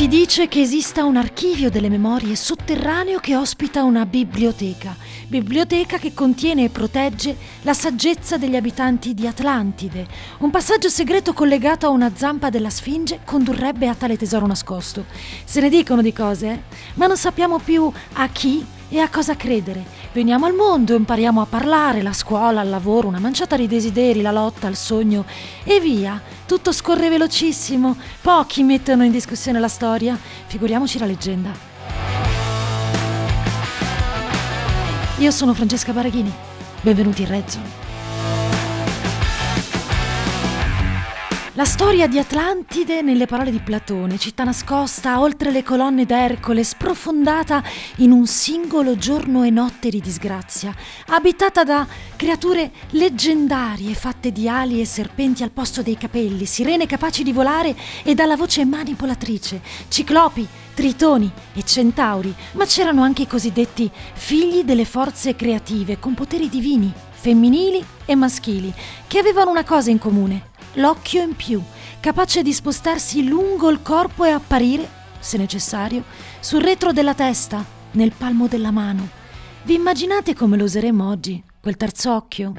[0.00, 6.14] Si dice che esista un archivio delle memorie sotterraneo che ospita una biblioteca, biblioteca che
[6.14, 10.06] contiene e protegge la saggezza degli abitanti di Atlantide.
[10.38, 15.04] Un passaggio segreto collegato a una zampa della Sfinge condurrebbe a tale tesoro nascosto.
[15.44, 16.60] Se ne dicono di cose, eh?
[16.94, 19.99] ma non sappiamo più a chi e a cosa credere.
[20.12, 24.32] Veniamo al mondo, impariamo a parlare, la scuola, il lavoro, una manciata di desideri, la
[24.32, 25.24] lotta, il sogno
[25.62, 26.20] e via.
[26.46, 27.96] Tutto scorre velocissimo.
[28.20, 31.50] Pochi mettono in discussione la storia, figuriamoci la leggenda.
[35.18, 36.32] Io sono Francesca Baraghini.
[36.80, 37.89] Benvenuti in Red
[41.60, 47.62] La storia di Atlantide nelle parole di Platone, città nascosta oltre le colonne d'Ercole, sprofondata
[47.96, 50.74] in un singolo giorno e notte di disgrazia,
[51.08, 51.86] abitata da
[52.16, 57.76] creature leggendarie fatte di ali e serpenti al posto dei capelli, sirene capaci di volare
[58.04, 64.86] e dalla voce manipolatrice, ciclopi, tritoni e centauri, ma c'erano anche i cosiddetti figli delle
[64.86, 68.72] forze creative con poteri divini, femminili e maschili,
[69.06, 71.62] che avevano una cosa in comune l'occhio in più,
[72.00, 76.04] capace di spostarsi lungo il corpo e apparire, se necessario,
[76.40, 79.08] sul retro della testa, nel palmo della mano.
[79.62, 82.54] Vi immaginate come lo useremo oggi, quel terzo occhio?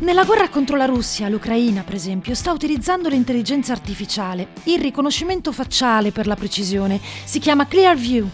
[0.00, 6.10] Nella guerra contro la Russia, l'Ucraina, per esempio, sta utilizzando l'intelligenza artificiale, il riconoscimento facciale
[6.10, 8.26] per la precisione, si chiama Clearview.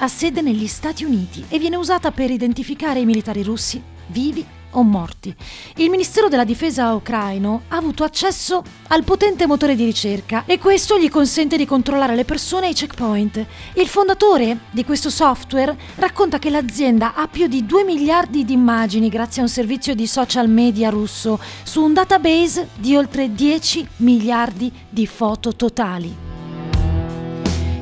[0.00, 4.82] Ha sede negli Stati Uniti e viene usata per identificare i militari russi vivi o
[4.82, 5.34] morti.
[5.76, 10.98] Il Ministero della Difesa ucraino ha avuto accesso al potente motore di ricerca e questo
[10.98, 13.44] gli consente di controllare le persone ai checkpoint.
[13.74, 19.08] Il fondatore di questo software racconta che l'azienda ha più di 2 miliardi di immagini
[19.08, 24.72] grazie a un servizio di social media russo su un database di oltre 10 miliardi
[24.88, 26.26] di foto totali.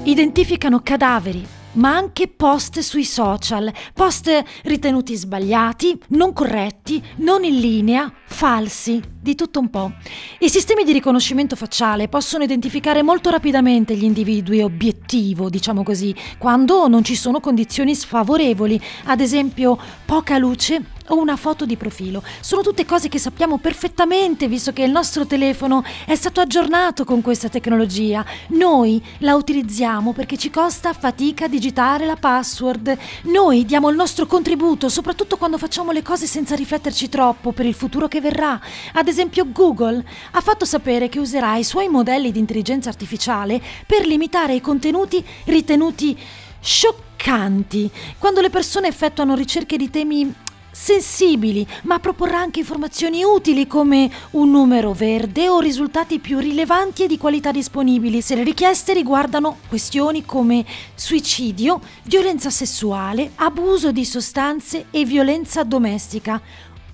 [0.05, 1.45] Identificano cadaveri,
[1.77, 4.31] ma anche post sui social, post
[4.65, 9.91] ritenuti sbagliati, non corretti, non in linea, falsi, di tutto un po'.
[10.39, 16.87] I sistemi di riconoscimento facciale possono identificare molto rapidamente gli individui obiettivo, diciamo così, quando
[16.87, 22.23] non ci sono condizioni sfavorevoli, ad esempio poca luce o una foto di profilo.
[22.41, 27.21] Sono tutte cose che sappiamo perfettamente visto che il nostro telefono è stato aggiornato con
[27.21, 28.25] questa tecnologia.
[28.49, 32.97] Noi la utilizziamo perché ci costa fatica digitare la password.
[33.25, 37.75] Noi diamo il nostro contributo, soprattutto quando facciamo le cose senza rifletterci troppo per il
[37.75, 38.61] futuro che verrà.
[38.93, 39.16] Ad esempio
[39.53, 44.61] Google ha fatto sapere che userà i suoi modelli di intelligenza artificiale per limitare i
[44.61, 46.19] contenuti ritenuti
[46.61, 50.35] scioccanti quando le persone effettuano ricerche di temi
[50.77, 57.07] sensibili, ma proporrà anche informazioni utili come un numero verde o risultati più rilevanti e
[57.07, 64.87] di qualità disponibili se le richieste riguardano questioni come suicidio, violenza sessuale, abuso di sostanze
[64.91, 66.39] e violenza domestica.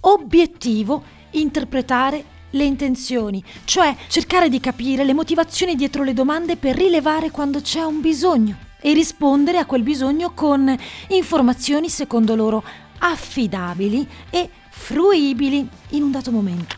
[0.04, 1.02] Obiettivo
[1.32, 7.60] interpretare le intenzioni, cioè cercare di capire le motivazioni dietro le domande per rilevare quando
[7.60, 10.74] c'è un bisogno e rispondere a quel bisogno con
[11.08, 12.62] informazioni secondo loro
[12.98, 16.76] affidabili e fruibili in un dato momento.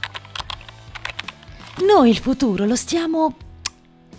[1.87, 3.35] Noi il futuro lo stiamo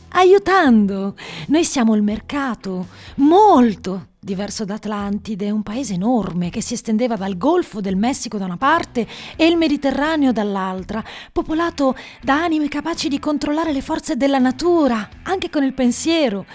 [0.09, 1.15] aiutando.
[1.47, 7.37] Noi siamo il mercato, molto diverso da Atlantide, un paese enorme che si estendeva dal
[7.37, 13.19] Golfo del Messico da una parte e il Mediterraneo dall'altra, popolato da anime capaci di
[13.19, 16.45] controllare le forze della natura, anche con il pensiero.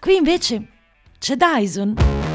[0.00, 0.66] Qui invece
[1.18, 2.29] c'è Dyson.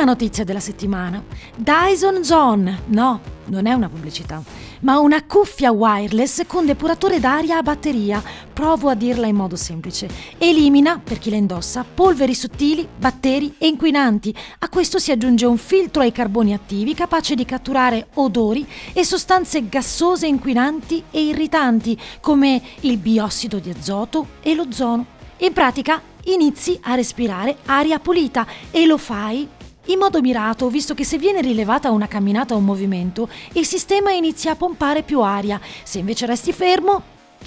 [0.00, 1.22] Prima notizia della settimana.
[1.54, 2.84] Dyson Zone.
[2.86, 4.42] No, non è una pubblicità,
[4.80, 8.22] ma una cuffia wireless con depuratore d'aria a batteria.
[8.50, 10.08] Provo a dirla in modo semplice.
[10.38, 14.34] Elimina, per chi la indossa, polveri sottili, batteri e inquinanti.
[14.60, 19.68] A questo si aggiunge un filtro ai carboni attivi capace di catturare odori e sostanze
[19.68, 25.04] gassose inquinanti e irritanti, come il biossido di azoto e l'ozono.
[25.40, 31.04] In pratica inizi a respirare aria pulita e lo fai in modo mirato, visto che
[31.04, 35.60] se viene rilevata una camminata o un movimento, il sistema inizia a pompare più aria.
[35.82, 37.02] Se invece resti fermo,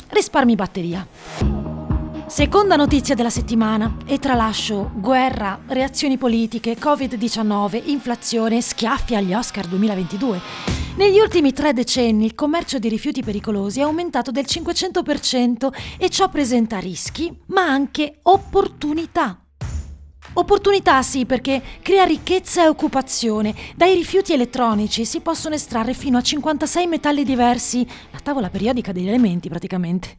[0.10, 1.08] risparmi batteria.
[2.26, 10.42] Seconda notizia della settimana e tralascio guerra, reazioni politiche, Covid-19, inflazione, schiaffi agli Oscar 2022.
[10.96, 15.70] Negli ultimi tre decenni il commercio di rifiuti pericolosi è aumentato del 500%
[16.00, 19.43] e ciò presenta rischi, ma anche opportunità.
[20.36, 23.54] Opportunità sì, perché crea ricchezza e occupazione.
[23.76, 29.08] Dai rifiuti elettronici si possono estrarre fino a 56 metalli diversi, la tavola periodica degli
[29.08, 30.18] elementi praticamente.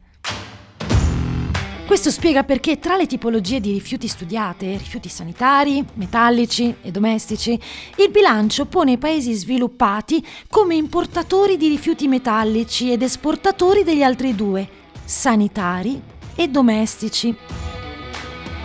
[1.87, 7.60] Questo spiega perché tra le tipologie di rifiuti studiate, rifiuti sanitari, metallici e domestici,
[7.96, 14.34] il bilancio pone i paesi sviluppati come importatori di rifiuti metallici ed esportatori degli altri
[14.34, 14.67] due,
[15.05, 16.00] sanitari
[16.34, 17.63] e domestici.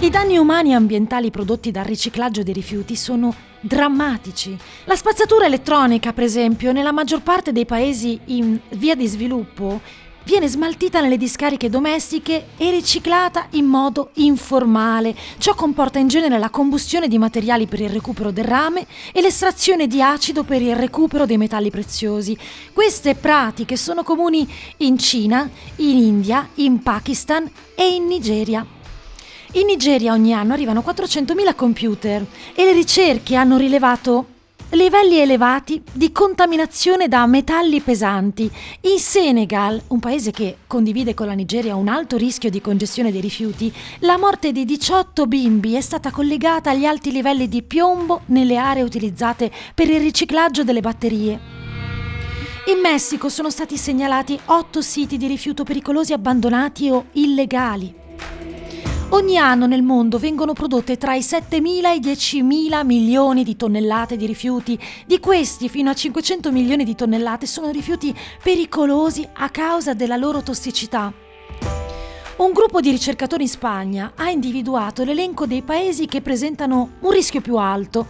[0.02, 4.58] I danni umani e ambientali prodotti dal riciclaggio dei rifiuti sono drammatici.
[4.86, 9.82] La spazzatura elettronica, per esempio, nella maggior parte dei paesi in via di sviluppo,
[10.24, 15.14] viene smaltita nelle discariche domestiche e riciclata in modo informale.
[15.38, 19.86] Ciò comporta in genere la combustione di materiali per il recupero del rame e l'estrazione
[19.86, 22.38] di acido per il recupero dei metalli preziosi.
[22.72, 24.48] Queste pratiche sono comuni
[24.78, 28.66] in Cina, in India, in Pakistan e in Nigeria.
[29.54, 32.24] In Nigeria ogni anno arrivano 400.000 computer
[32.54, 34.38] e le ricerche hanno rilevato
[34.72, 38.44] livelli elevati di contaminazione da metalli pesanti.
[38.82, 43.22] In Senegal, un paese che condivide con la Nigeria un alto rischio di congestione dei
[43.22, 48.58] rifiuti, la morte di 18 bimbi è stata collegata agli alti livelli di piombo nelle
[48.58, 51.40] aree utilizzate per il riciclaggio delle batterie.
[52.68, 57.99] In Messico sono stati segnalati 8 siti di rifiuto pericolosi abbandonati o illegali.
[59.12, 64.16] Ogni anno nel mondo vengono prodotte tra i 7.000 e i 10.000 milioni di tonnellate
[64.16, 64.80] di rifiuti.
[65.08, 70.44] Di questi, fino a 500 milioni di tonnellate sono rifiuti pericolosi a causa della loro
[70.44, 71.12] tossicità.
[72.38, 77.42] Un gruppo di ricercatori in Spagna ha individuato l'elenco dei paesi che presentano un rischio
[77.42, 78.06] più alto.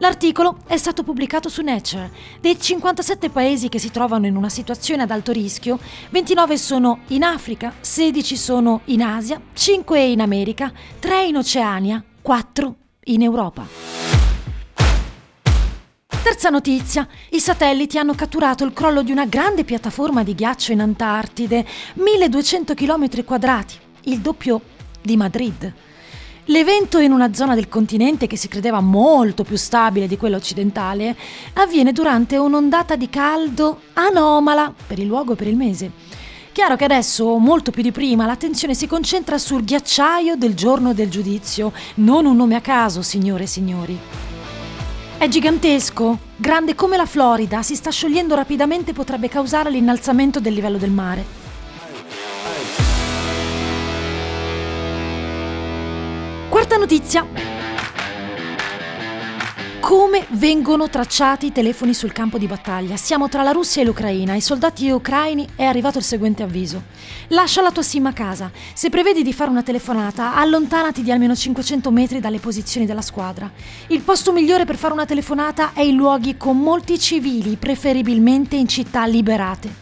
[0.00, 2.10] L'articolo è stato pubblicato su Nature.
[2.40, 7.22] Dei 57 paesi che si trovano in una situazione ad alto rischio, 29 sono in
[7.22, 12.74] Africa, 16 sono in Asia, 5 in America, 3 in Oceania, 4
[13.04, 13.66] in Europa.
[16.22, 20.80] Terza notizia, i satelliti hanno catturato il crollo di una grande piattaforma di ghiaccio in
[20.80, 23.74] Antartide, 1200 km quadrati,
[24.04, 24.62] il doppio
[25.02, 25.74] di Madrid.
[26.50, 31.16] L'evento in una zona del continente che si credeva molto più stabile di quella occidentale
[31.52, 35.92] avviene durante un'ondata di caldo anomala per il luogo e per il mese.
[36.50, 41.08] Chiaro che adesso, molto più di prima, l'attenzione si concentra sul ghiacciaio del giorno del
[41.08, 43.96] giudizio, non un nome a caso, signore e signori.
[45.18, 50.54] È gigantesco, grande come la Florida, si sta sciogliendo rapidamente e potrebbe causare l'innalzamento del
[50.54, 51.39] livello del mare.
[56.60, 57.26] Quarta notizia.
[59.80, 62.98] Come vengono tracciati i telefoni sul campo di battaglia?
[62.98, 64.32] Siamo tra la Russia e l'Ucraina.
[64.32, 66.82] Ai soldati ucraini è arrivato il seguente avviso.
[67.28, 68.50] Lascia la tua SIM a casa.
[68.74, 73.50] Se prevedi di fare una telefonata, allontanati di almeno 500 metri dalle posizioni della squadra.
[73.86, 78.68] Il posto migliore per fare una telefonata è in luoghi con molti civili, preferibilmente in
[78.68, 79.74] città liberate.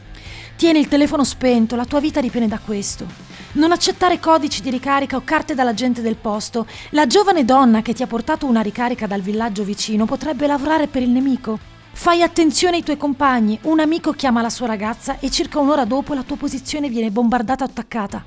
[0.54, 3.27] Tieni il telefono spento, la tua vita dipende da questo.
[3.52, 6.66] Non accettare codici di ricarica o carte dalla gente del posto.
[6.90, 11.00] La giovane donna che ti ha portato una ricarica dal villaggio vicino potrebbe lavorare per
[11.00, 11.58] il nemico.
[11.92, 13.58] Fai attenzione ai tuoi compagni.
[13.62, 17.64] Un amico chiama la sua ragazza e circa un'ora dopo la tua posizione viene bombardata
[17.64, 18.22] o attaccata.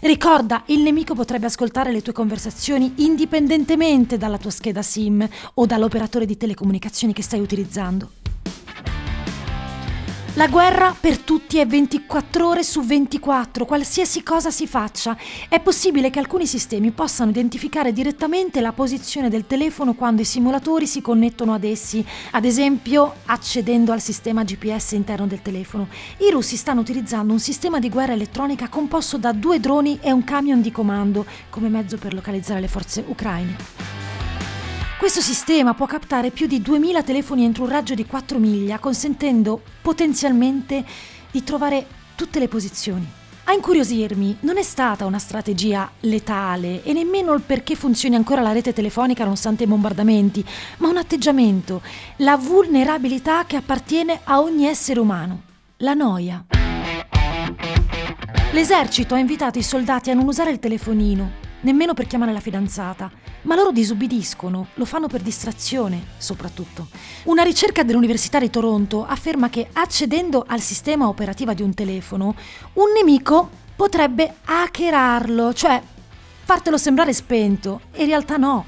[0.00, 6.26] Ricorda, il nemico potrebbe ascoltare le tue conversazioni indipendentemente dalla tua scheda SIM o dall'operatore
[6.26, 8.21] di telecomunicazioni che stai utilizzando.
[10.36, 15.14] La guerra per tutti è 24 ore su 24, qualsiasi cosa si faccia.
[15.46, 20.86] È possibile che alcuni sistemi possano identificare direttamente la posizione del telefono quando i simulatori
[20.86, 25.88] si connettono ad essi, ad esempio accedendo al sistema GPS interno del telefono.
[26.26, 30.24] I russi stanno utilizzando un sistema di guerra elettronica composto da due droni e un
[30.24, 34.01] camion di comando come mezzo per localizzare le forze ucraine.
[35.02, 39.60] Questo sistema può captare più di 2000 telefoni entro un raggio di 4 miglia, consentendo
[39.82, 40.84] potenzialmente
[41.28, 43.04] di trovare tutte le posizioni.
[43.46, 48.52] A incuriosirmi non è stata una strategia letale e nemmeno il perché funzioni ancora la
[48.52, 50.44] rete telefonica nonostante i bombardamenti,
[50.76, 51.82] ma un atteggiamento,
[52.18, 55.42] la vulnerabilità che appartiene a ogni essere umano,
[55.78, 56.44] la noia.
[58.52, 63.10] L'esercito ha invitato i soldati a non usare il telefonino, nemmeno per chiamare la fidanzata,
[63.42, 66.88] ma loro disubbidiscono, lo fanno per distrazione soprattutto.
[67.24, 72.34] Una ricerca dell'Università di Toronto afferma che accedendo al sistema operativo di un telefono,
[72.74, 75.82] un nemico potrebbe hackerarlo, cioè
[76.44, 78.66] fartelo sembrare spento, in realtà no.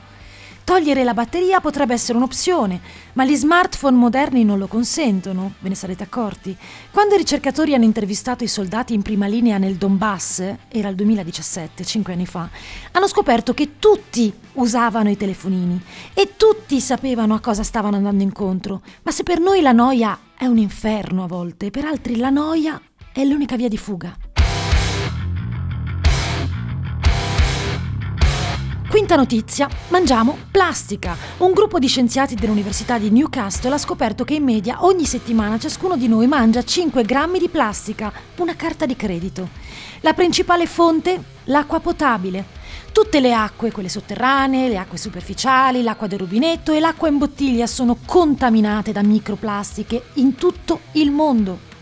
[0.64, 2.80] Togliere la batteria potrebbe essere un'opzione,
[3.12, 6.56] ma gli smartphone moderni non lo consentono, ve ne sarete accorti.
[6.90, 11.84] Quando i ricercatori hanno intervistato i soldati in prima linea nel Donbass, era il 2017,
[11.84, 12.48] cinque anni fa,
[12.92, 15.78] hanno scoperto che tutti usavano i telefonini
[16.14, 18.80] e tutti sapevano a cosa stavano andando incontro.
[19.02, 22.80] Ma se per noi la noia è un inferno a volte, per altri la noia
[23.12, 24.23] è l'unica via di fuga.
[28.94, 31.16] Quinta notizia, mangiamo plastica.
[31.38, 35.96] Un gruppo di scienziati dell'Università di Newcastle ha scoperto che in media ogni settimana ciascuno
[35.96, 39.48] di noi mangia 5 grammi di plastica, una carta di credito.
[40.02, 41.20] La principale fonte?
[41.46, 42.44] L'acqua potabile.
[42.92, 47.66] Tutte le acque, quelle sotterranee, le acque superficiali, l'acqua del rubinetto e l'acqua in bottiglia
[47.66, 51.73] sono contaminate da microplastiche in tutto il mondo.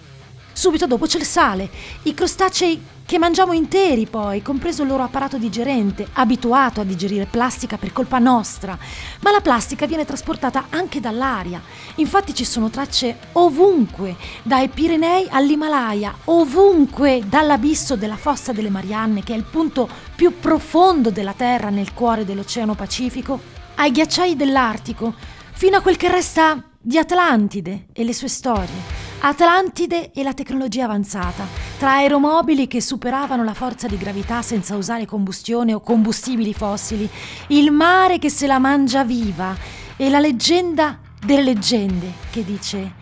[0.53, 1.69] Subito dopo c'è il sale,
[2.03, 7.77] i crostacei che mangiamo interi poi, compreso il loro apparato digerente, abituato a digerire plastica
[7.77, 8.79] per colpa nostra.
[9.21, 11.61] Ma la plastica viene trasportata anche dall'aria.
[11.97, 19.35] Infatti ci sono tracce ovunque, dai Pirenei all'Himalaya, ovunque, dall'abisso della fossa delle Marianne, che
[19.35, 23.41] è il punto più profondo della Terra nel cuore dell'Oceano Pacifico,
[23.75, 25.15] ai ghiacciai dell'Artico,
[25.53, 29.02] fino a quel che resta di Atlantide e le sue storie.
[29.25, 31.47] Atlantide e la tecnologia avanzata,
[31.79, 37.09] tra aeromobili che superavano la forza di gravità senza usare combustione o combustibili fossili,
[37.49, 39.55] il mare che se la mangia viva
[39.97, 42.95] e la leggenda delle leggende che dice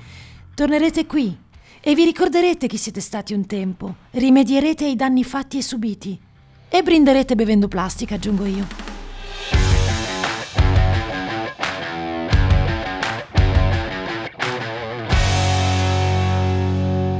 [0.54, 1.34] tornerete qui
[1.80, 6.20] e vi ricorderete chi siete stati un tempo, rimedierete ai danni fatti e subiti
[6.68, 8.89] e brinderete bevendo plastica, aggiungo io.